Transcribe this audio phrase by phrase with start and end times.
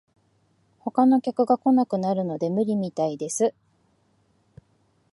[0.79, 3.53] 他の客が来なくなるので無理みたいです